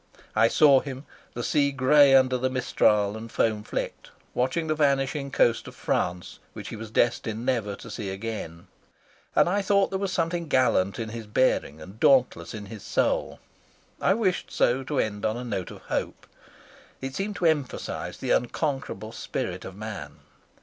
I 0.35 0.47
saw 0.47 0.79
him, 0.79 1.05
the 1.35 1.43
sea 1.43 1.71
gray 1.71 2.15
under 2.15 2.35
the 2.35 2.49
mistral 2.49 3.15
and 3.15 3.31
foam 3.31 3.61
flecked, 3.63 4.09
watching 4.33 4.65
the 4.65 4.73
vanishing 4.73 5.29
coast 5.29 5.67
of 5.67 5.75
France, 5.75 6.39
which 6.53 6.69
he 6.69 6.75
was 6.75 6.89
destined 6.89 7.45
never 7.45 7.75
to 7.75 7.91
see 7.91 8.09
again; 8.09 8.65
and 9.35 9.47
I 9.47 9.61
thought 9.61 9.91
there 9.91 9.99
was 9.99 10.11
something 10.11 10.47
gallant 10.47 10.97
in 10.97 11.09
his 11.09 11.27
bearing 11.27 11.79
and 11.79 11.99
dauntless 11.99 12.55
in 12.55 12.65
his 12.65 12.81
soul. 12.81 13.39
I 14.01 14.15
wished 14.15 14.49
so 14.49 14.83
to 14.85 14.97
end 14.97 15.23
on 15.23 15.37
a 15.37 15.43
note 15.43 15.69
of 15.69 15.83
hope. 15.83 16.25
It 16.99 17.13
seemed 17.13 17.35
to 17.35 17.45
emphasise 17.45 18.17
the 18.17 18.31
unconquerable 18.31 19.11
spirit 19.11 19.63
of 19.65 19.75
man. 19.75 20.21